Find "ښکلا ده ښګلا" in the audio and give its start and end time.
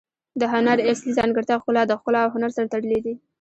1.61-2.19